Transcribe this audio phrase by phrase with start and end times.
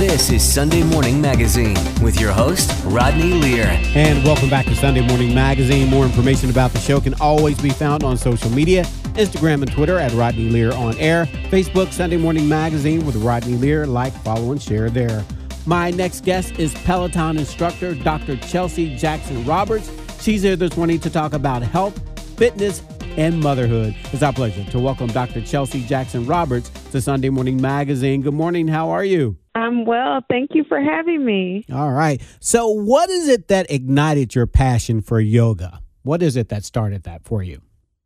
[0.00, 3.66] This is Sunday Morning Magazine with your host, Rodney Lear.
[3.94, 5.90] And welcome back to Sunday Morning Magazine.
[5.90, 9.98] More information about the show can always be found on social media Instagram and Twitter
[9.98, 13.86] at Rodney Lear on air, Facebook, Sunday Morning Magazine with Rodney Lear.
[13.86, 15.22] Like, follow, and share there.
[15.66, 18.38] My next guest is Peloton instructor Dr.
[18.38, 19.92] Chelsea Jackson Roberts.
[20.22, 22.00] She's here this morning to talk about health,
[22.38, 22.82] fitness,
[23.18, 23.94] and motherhood.
[24.14, 25.42] It's our pleasure to welcome Dr.
[25.42, 28.22] Chelsea Jackson Roberts to Sunday Morning Magazine.
[28.22, 28.66] Good morning.
[28.66, 29.39] How are you?
[29.54, 30.20] I'm well.
[30.28, 31.64] Thank you for having me.
[31.72, 32.22] All right.
[32.40, 35.80] So, what is it that ignited your passion for yoga?
[36.02, 37.60] What is it that started that for you?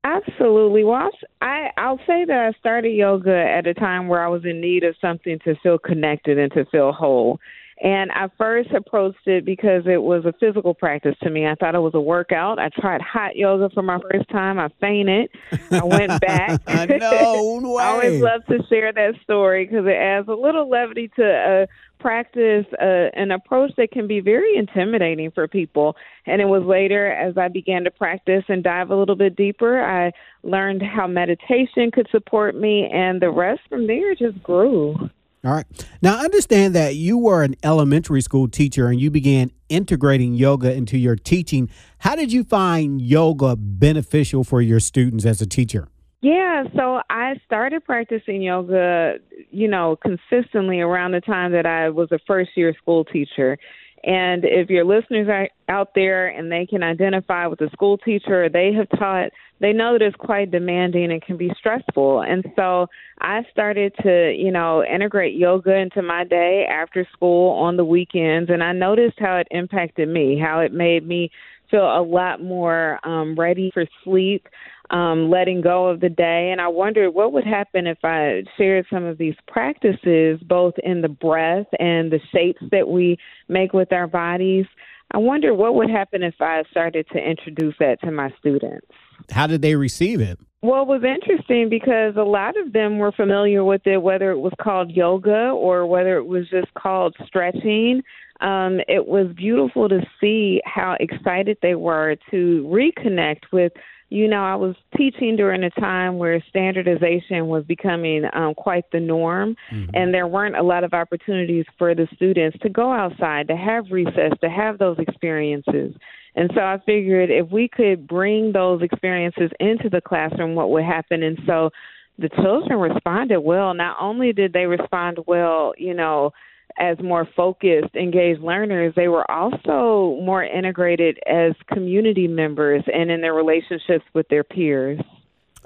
[0.05, 0.85] Absolutely.
[0.85, 4.61] Well, I I'll say that I started yoga at a time where I was in
[4.61, 7.41] need of something to feel connected and to feel whole.
[7.83, 11.46] And I first approached it because it was a physical practice to me.
[11.46, 12.59] I thought it was a workout.
[12.59, 14.59] I tried hot yoga for my first time.
[14.59, 15.28] I fainted.
[15.70, 16.60] I went back.
[16.66, 17.82] no way.
[17.82, 21.66] I always love to share that story because it adds a little levity to a
[21.98, 25.96] practice, uh, an approach that can be very intimidating for people.
[26.27, 29.82] And it was later, as I began to practice and dive a little bit deeper,
[29.82, 30.12] I
[30.43, 35.10] learned how meditation could support me, and the rest from there just grew.
[35.45, 35.66] All right.
[36.00, 40.96] Now, understand that you were an elementary school teacher and you began integrating yoga into
[40.96, 41.68] your teaching.
[41.98, 45.88] How did you find yoga beneficial for your students as a teacher?
[46.22, 49.16] Yeah, so I started practicing yoga,
[49.50, 53.59] you know, consistently around the time that I was a first year school teacher.
[54.07, 58.51] And if your listeners are out there and they can identify with a school teacher,
[58.51, 59.30] they have taught,
[59.61, 62.23] they know that it's quite demanding and can be stressful.
[62.23, 62.87] And so
[63.21, 68.50] I started to, you know, integrate yoga into my day after school on the weekends.
[68.50, 71.31] And I noticed how it impacted me, how it made me
[71.71, 74.47] feel a lot more um, ready for sleep
[74.91, 76.50] um, letting go of the day.
[76.50, 81.00] And I wondered what would happen if I shared some of these practices, both in
[81.00, 83.19] the breath and the shapes that we
[83.49, 84.66] make with our bodies.
[85.12, 88.87] I wonder what would happen if I started to introduce that to my students.
[89.31, 90.39] How did they receive it?
[90.62, 94.39] Well, it was interesting because a lot of them were familiar with it, whether it
[94.39, 98.03] was called yoga or whether it was just called stretching.
[98.41, 103.72] Um, it was beautiful to see how excited they were to reconnect with
[104.10, 109.00] you know, I was teaching during a time where standardization was becoming um, quite the
[109.00, 109.91] norm, mm-hmm.
[109.94, 113.87] and there weren't a lot of opportunities for the students to go outside, to have
[113.91, 115.94] recess, to have those experiences.
[116.37, 120.84] And so I figured if we could bring those experiences into the classroom, what would
[120.84, 121.22] happen?
[121.22, 121.71] And so
[122.19, 123.75] the children responded well.
[123.75, 126.32] Not only did they respond well, you know,
[126.79, 133.21] as more focused, engaged learners, they were also more integrated as community members and in
[133.21, 135.01] their relationships with their peers.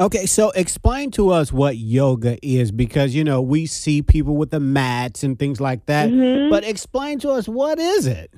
[0.01, 4.51] Okay, so explain to us what yoga is because you know we see people with
[4.51, 6.51] the mats and things like that, mm-hmm.
[6.51, 8.33] but explain to us what is it?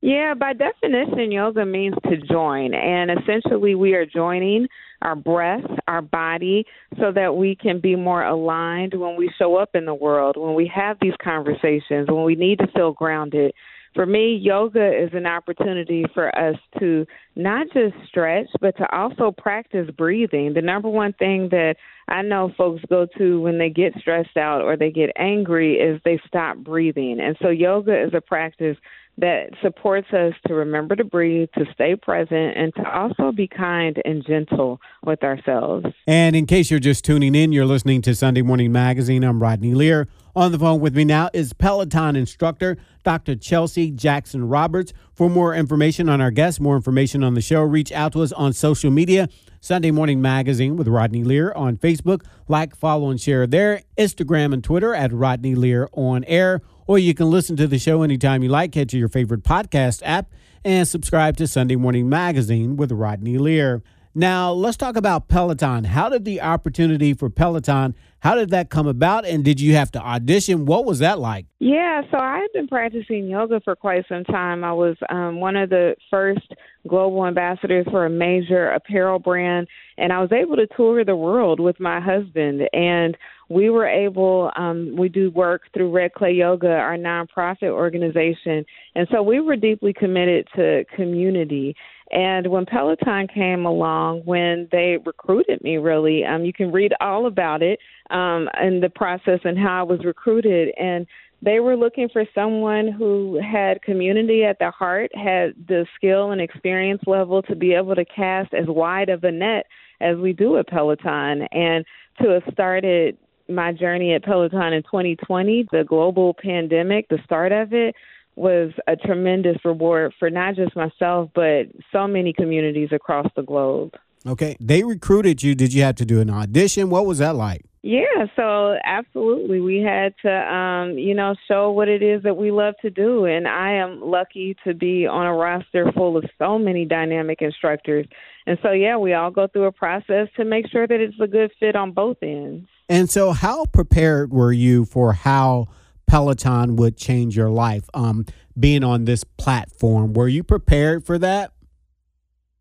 [0.00, 4.68] Yeah, by definition, yoga means to join, and essentially we are joining
[5.02, 6.64] our breath, our body,
[6.98, 10.54] so that we can be more aligned when we show up in the world, when
[10.54, 13.52] we have these conversations, when we need to feel grounded.
[13.94, 17.06] For me, yoga is an opportunity for us to
[17.36, 20.52] not just stretch, but to also practice breathing.
[20.52, 21.76] The number one thing that
[22.08, 26.00] I know folks go to when they get stressed out or they get angry is
[26.04, 27.20] they stop breathing.
[27.20, 28.76] And so, yoga is a practice
[29.18, 34.00] that supports us to remember to breathe, to stay present, and to also be kind
[34.04, 35.86] and gentle with ourselves.
[36.06, 39.22] And in case you're just tuning in, you're listening to Sunday Morning Magazine.
[39.22, 40.08] I'm Rodney Lear.
[40.36, 43.36] On the phone with me now is Peloton instructor Dr.
[43.36, 44.92] Chelsea Jackson Roberts.
[45.12, 48.32] For more information on our guests, more information on the show, reach out to us
[48.32, 49.28] on social media.
[49.60, 52.22] Sunday Morning Magazine with Rodney Lear on Facebook.
[52.48, 53.82] Like, follow, and share there.
[53.96, 58.02] Instagram and Twitter at Rodney Lear on air or you can listen to the show
[58.02, 58.74] anytime you like.
[58.74, 60.30] Head to your favorite podcast app
[60.64, 63.82] and subscribe to Sunday Morning Magazine with Rodney Lear.
[64.14, 65.82] Now, let's talk about Peloton.
[65.84, 69.26] How did the opportunity for Peloton, how did that come about?
[69.26, 70.64] And did you have to audition?
[70.64, 71.44] What was that like?
[71.58, 74.64] Yeah, so I had been practicing yoga for quite some time.
[74.64, 76.54] I was um, one of the first
[76.88, 79.68] global ambassadors for a major apparel brand,
[79.98, 82.62] and I was able to tour the world with my husband.
[82.72, 83.14] And
[83.50, 88.64] we were able, um, we do work through Red Clay Yoga, our nonprofit organization.
[88.94, 91.76] And so we were deeply committed to community.
[92.10, 97.26] And when Peloton came along, when they recruited me, really, um, you can read all
[97.26, 97.78] about it
[98.10, 100.72] um, and the process and how I was recruited.
[100.78, 101.06] And
[101.42, 106.40] they were looking for someone who had community at their heart, had the skill and
[106.40, 109.66] experience level to be able to cast as wide of a net
[110.00, 111.84] as we do at Peloton, and
[112.20, 113.16] to have started
[113.48, 117.94] my journey at Peloton in 2020, the global pandemic, the start of it,
[118.36, 123.94] was a tremendous reward for not just myself, but so many communities across the globe.
[124.26, 124.56] Okay.
[124.60, 125.54] They recruited you.
[125.54, 126.90] Did you have to do an audition?
[126.90, 127.64] What was that like?
[127.86, 129.60] Yeah, so absolutely.
[129.60, 133.26] We had to, um, you know, show what it is that we love to do.
[133.26, 138.06] And I am lucky to be on a roster full of so many dynamic instructors.
[138.46, 141.26] And so, yeah, we all go through a process to make sure that it's a
[141.26, 142.66] good fit on both ends.
[142.88, 145.68] And so, how prepared were you for how
[146.06, 147.88] Peloton would change your life?
[147.94, 148.26] Um,
[148.58, 151.52] being on this platform, were you prepared for that?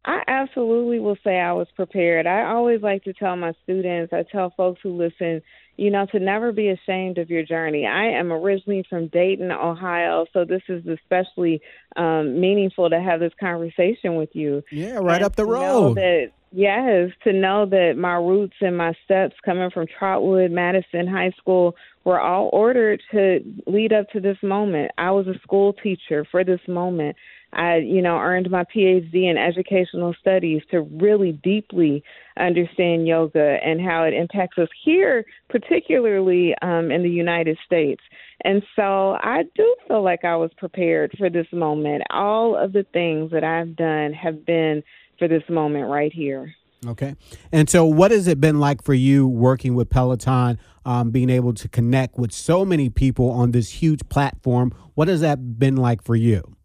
[0.06, 2.28] I absolutely will say I was prepared.
[2.28, 5.42] I always like to tell my students, I tell folks who listen,
[5.78, 7.86] you know, to never be ashamed of your journey.
[7.86, 11.62] I am originally from Dayton, Ohio, so this is especially
[11.96, 14.62] um, meaningful to have this conversation with you.
[14.72, 15.96] Yeah, right and up the road.
[15.96, 21.32] That, yes, to know that my roots and my steps coming from Trotwood, Madison High
[21.38, 24.92] School were all ordered to lead up to this moment.
[24.98, 27.16] I was a school teacher for this moment.
[27.54, 32.04] I, you know, earned my PhD in educational studies to really deeply
[32.38, 38.02] understand yoga and how it impacts us here, particularly um, in the United States.
[38.44, 42.04] And so I do feel like I was prepared for this moment.
[42.10, 44.84] All of the things that I've done have been
[45.20, 46.54] for this moment right here.
[46.88, 47.16] Okay.
[47.52, 51.54] And so, what has it been like for you working with Peloton, um, being able
[51.54, 54.74] to connect with so many people on this huge platform?
[54.96, 56.56] What has that been like for you?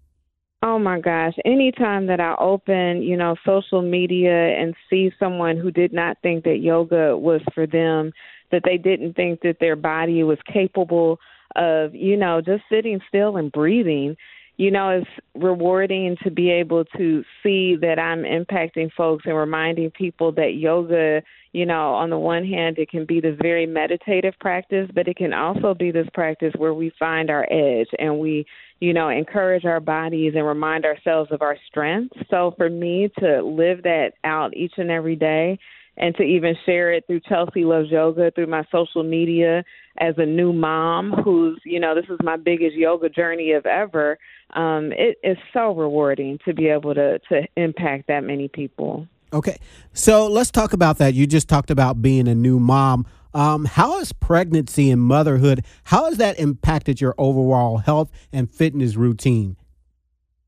[0.62, 1.34] Oh my gosh.
[1.44, 6.44] Anytime that I open, you know, social media and see someone who did not think
[6.44, 8.12] that yoga was for them,
[8.50, 11.20] that they didn't think that their body was capable
[11.54, 14.16] of, you know, just sitting still and breathing,
[14.56, 19.90] you know, it's rewarding to be able to see that I'm impacting folks and reminding
[19.92, 24.34] people that yoga, you know, on the one hand, it can be this very meditative
[24.40, 28.46] practice, but it can also be this practice where we find our edge and we,
[28.80, 32.16] you know, encourage our bodies and remind ourselves of our strengths.
[32.30, 35.58] So for me to live that out each and every day
[35.98, 39.64] and to even share it through Chelsea Loves Yoga through my social media
[40.00, 44.18] as a new mom who's, you know, this is my biggest yoga journey of ever.
[44.54, 49.06] Um, it is so rewarding to be able to to impact that many people.
[49.32, 49.58] Okay.
[49.92, 51.14] So let's talk about that.
[51.14, 53.06] You just talked about being a new mom.
[53.34, 58.96] Um, how has pregnancy and motherhood, how has that impacted your overall health and fitness
[58.96, 59.56] routine?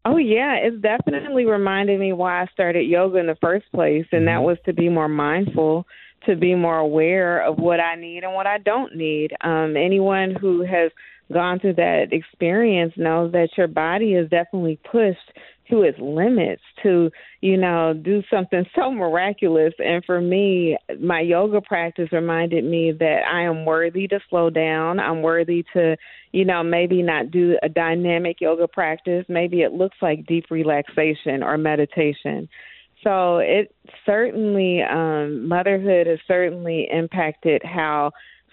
[0.07, 4.27] Oh yeah, it's definitely reminded me why I started yoga in the first place, and
[4.27, 4.45] that mm-hmm.
[4.45, 5.87] was to be more mindful,
[6.27, 9.33] to be more aware of what I need and what I don't need.
[9.43, 10.91] Um, anyone who has
[11.33, 15.19] gone through that experience knows that your body is definitely pushed
[15.71, 19.73] to its limits to, you know, do something so miraculous.
[19.79, 24.99] And for me, my yoga practice reminded me that I am worthy to slow down.
[24.99, 25.97] I'm worthy to,
[26.33, 29.25] you know, maybe not do a dynamic yoga practice.
[29.29, 32.49] Maybe it looks like deep relaxation or meditation.
[33.03, 33.75] So it
[34.05, 38.13] certainly, um, motherhood has certainly impacted how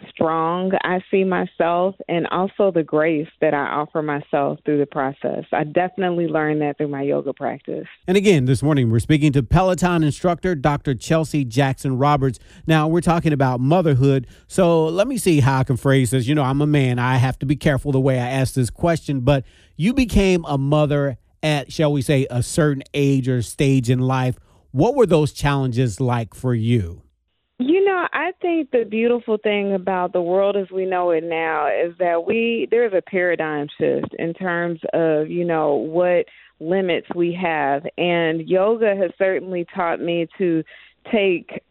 [0.10, 5.46] strong I see myself and also the grace that I offer myself through the process.
[5.52, 7.88] I definitely learned that through my yoga practice.
[8.08, 10.94] And again, this morning we're speaking to Peloton instructor Dr.
[10.96, 12.40] Chelsea Jackson Roberts.
[12.66, 14.28] Now, we're talking about motherhood.
[14.48, 16.28] So let me see how I can phrase this.
[16.28, 17.00] You know, I'm a man.
[17.00, 19.44] I have to be careful the way I ask this question, but
[19.76, 24.38] you became a mother at, shall we say, a certain age or stage in life.
[24.72, 27.04] What were those challenges like for you?
[27.60, 31.68] You know, I think the beautiful thing about the world as we know it now
[31.68, 36.26] is that we there's a paradigm shift in terms of, you know, what
[36.60, 37.84] limits we have.
[37.98, 40.64] And yoga has certainly taught me to
[41.12, 41.64] take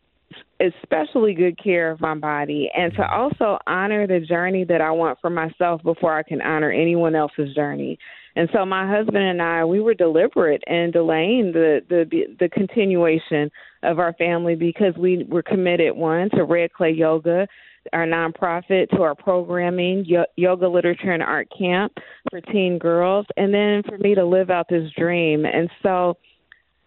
[0.60, 3.14] especially good care of my body and to mm-hmm.
[3.14, 7.54] also honor the journey that I want for myself before I can honor anyone else's
[7.54, 7.98] journey.
[8.36, 13.50] And so my husband and I, we were deliberate in delaying the the the continuation
[13.82, 17.48] of our family because we were committed one to Red Clay Yoga,
[17.94, 20.04] our nonprofit, to our programming,
[20.36, 21.92] yoga literature and art camp
[22.30, 25.46] for teen girls, and then for me to live out this dream.
[25.46, 26.18] And so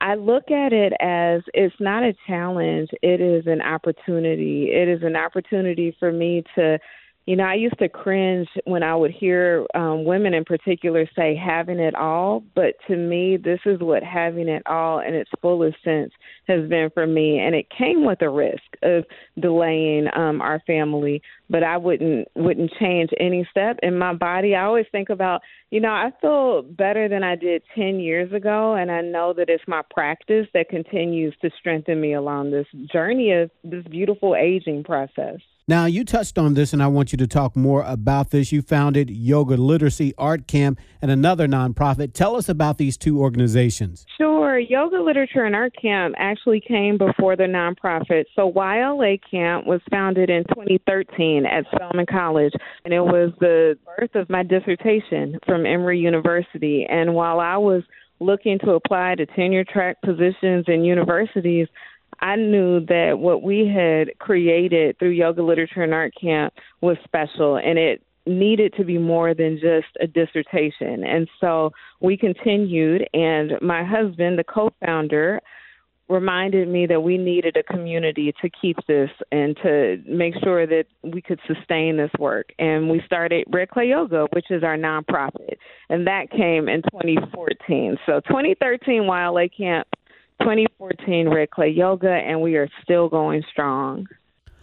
[0.01, 4.69] I look at it as it's not a challenge, it is an opportunity.
[4.71, 6.77] It is an opportunity for me to
[7.29, 11.35] you know, I used to cringe when I would hear um, women in particular say
[11.35, 15.77] having it all, but to me, this is what having it all in its fullest
[15.83, 16.11] sense
[16.47, 17.37] has been for me.
[17.37, 19.03] And it came with a risk of
[19.39, 21.21] delaying um, our family,
[21.51, 24.55] but I wouldn't wouldn't change any step in my body.
[24.55, 28.73] I always think about, you know, I feel better than I did ten years ago,
[28.73, 33.33] and I know that it's my practice that continues to strengthen me along this journey
[33.33, 35.37] of this beautiful aging process.
[35.69, 38.51] Now, you touched on this, and I want you to talk more about this.
[38.51, 42.13] You founded Yoga Literacy Art Camp and another nonprofit.
[42.13, 44.03] Tell us about these two organizations.
[44.17, 44.57] Sure.
[44.57, 48.23] Yoga Literature and Art Camp actually came before the nonprofit.
[48.35, 54.15] So, YLA Camp was founded in 2013 at Spelman College, and it was the birth
[54.15, 56.87] of my dissertation from Emory University.
[56.89, 57.83] And while I was
[58.19, 61.67] looking to apply to tenure track positions in universities,
[62.21, 67.57] I knew that what we had created through Yoga Literature and Art Camp was special
[67.57, 71.03] and it needed to be more than just a dissertation.
[71.03, 75.41] And so we continued, and my husband, the co founder,
[76.09, 80.85] reminded me that we needed a community to keep this and to make sure that
[81.03, 82.49] we could sustain this work.
[82.57, 85.57] And we started Red Clay Yoga, which is our nonprofit,
[85.89, 87.97] and that came in 2014.
[88.05, 89.87] So 2013 YLA Camp
[90.41, 94.07] 2014 Red Clay Yoga, and we are still going strong.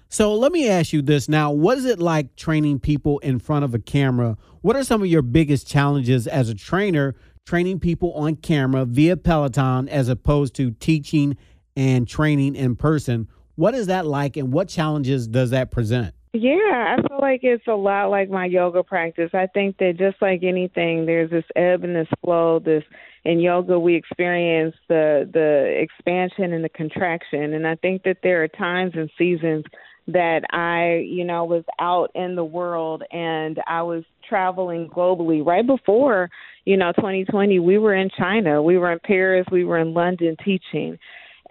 [0.08, 1.50] So let me ask you this now.
[1.50, 4.36] What is it like training people in front of a camera?
[4.62, 7.14] What are some of your biggest challenges as a trainer
[7.44, 11.36] training people on camera via Peloton as opposed to teaching
[11.76, 13.28] and training in person?
[13.56, 16.14] What is that like and what challenges does that present?
[16.32, 19.30] Yeah, I feel like it's a lot like my yoga practice.
[19.32, 22.58] I think that just like anything, there's this ebb and this flow.
[22.58, 22.84] This
[23.26, 28.44] in yoga, we experience the the expansion and the contraction, and I think that there
[28.44, 29.64] are times and seasons
[30.08, 35.44] that I, you know, was out in the world and I was traveling globally.
[35.44, 36.30] Right before,
[36.64, 40.36] you know, 2020, we were in China, we were in Paris, we were in London
[40.44, 40.96] teaching.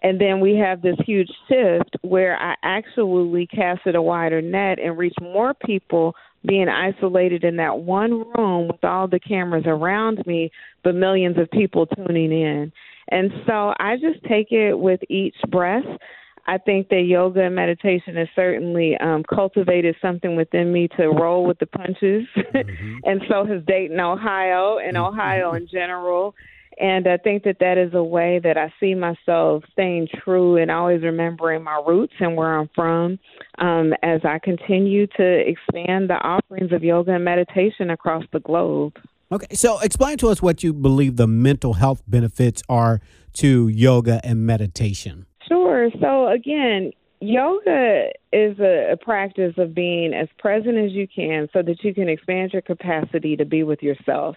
[0.01, 4.97] And then we have this huge shift where I actually casted a wider net and
[4.97, 6.13] reached more people
[6.47, 10.51] being isolated in that one room with all the cameras around me,
[10.83, 12.71] but millions of people tuning in.
[13.09, 15.83] And so I just take it with each breath.
[16.47, 21.45] I think that yoga and meditation has certainly um, cultivated something within me to roll
[21.45, 22.97] with the punches, mm-hmm.
[23.03, 25.13] and so has Dayton, Ohio, and mm-hmm.
[25.13, 26.35] Ohio in general.
[26.77, 30.69] And I think that that is a way that I see myself staying true and
[30.69, 33.17] always remembering my roots and where I'm from
[33.59, 38.97] um, as I continue to expand the offerings of yoga and meditation across the globe.
[39.31, 43.01] Okay, so explain to us what you believe the mental health benefits are
[43.33, 45.25] to yoga and meditation.
[45.47, 45.89] Sure.
[45.99, 46.91] So, again,
[47.21, 51.93] yoga is a, a, practice of being as present as you can so that you
[51.93, 54.35] can expand your capacity to be with yourself.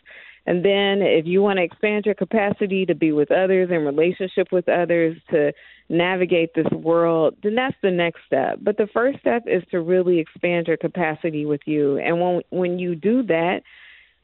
[0.49, 4.51] And then if you want to expand your capacity to be with others in relationship
[4.51, 5.53] with others, to
[5.91, 8.59] navigate this world, then that's the next step.
[8.63, 11.99] But the first step is to really expand your capacity with you.
[11.99, 13.61] And when when you do that,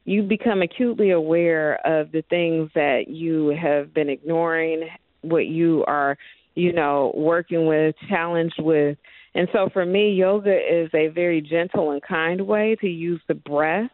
[0.07, 4.89] you become acutely aware of the things that you have been ignoring,
[5.21, 6.17] what you are,
[6.55, 8.97] you know, working with, challenged with.
[9.35, 13.35] And so for me, yoga is a very gentle and kind way to use the
[13.35, 13.91] breath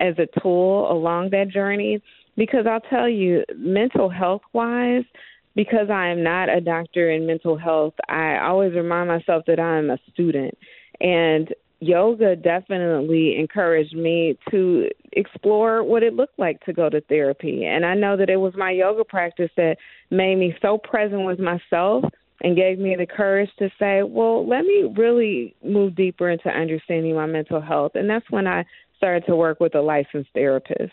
[0.00, 2.02] as a tool along that journey
[2.36, 5.04] because I'll tell you, mental health wise,
[5.54, 9.78] because I am not a doctor in mental health, I always remind myself that I
[9.78, 10.56] am a student.
[11.00, 17.64] And yoga definitely encouraged me to explore what it looked like to go to therapy.
[17.64, 19.76] And I know that it was my yoga practice that
[20.10, 22.04] made me so present with myself
[22.42, 27.14] and gave me the courage to say, well, let me really move deeper into understanding
[27.14, 27.92] my mental health.
[27.94, 28.64] And that's when I
[29.00, 30.92] started to work with a licensed therapist.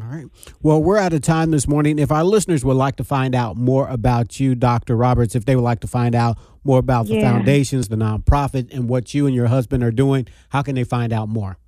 [0.00, 0.26] All right.
[0.62, 1.98] Well, we're out of time this morning.
[1.98, 4.96] If our listeners would like to find out more about you, Dr.
[4.96, 7.30] Roberts, if they would like to find out more about the yeah.
[7.30, 11.12] foundations, the nonprofit, and what you and your husband are doing, how can they find
[11.12, 11.58] out more?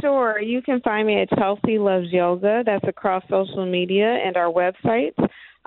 [0.00, 0.40] Sure.
[0.40, 2.62] You can find me at Chelsea Loves Yoga.
[2.64, 5.12] That's across social media and our website.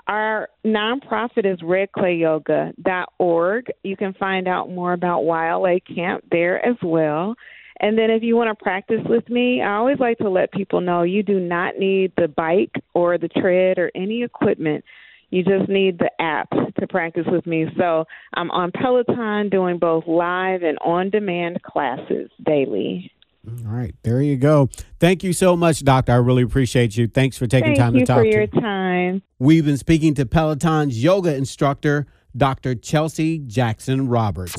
[0.08, 3.72] Our nonprofit is redclayyoga.org.
[3.82, 7.34] You can find out more about YLA Camp there as well.
[7.80, 10.80] And then if you want to practice with me, I always like to let people
[10.80, 14.84] know you do not need the bike or the tread or any equipment.
[15.30, 17.66] You just need the app to practice with me.
[17.76, 18.04] So
[18.34, 23.10] I'm on Peloton doing both live and on demand classes daily.
[23.46, 24.68] All right, there you go.
[24.98, 26.12] Thank you so much, Doctor.
[26.12, 27.06] I really appreciate you.
[27.06, 28.16] Thanks for taking Thank time to talk.
[28.16, 29.22] Thank you for your time.
[29.38, 32.06] We've been speaking to Peloton's yoga instructor,
[32.36, 32.74] Dr.
[32.74, 34.54] Chelsea Jackson Roberts.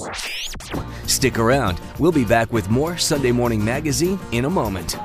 [1.05, 1.79] Stick around.
[1.99, 4.95] We'll be back with more Sunday Morning Magazine in a moment.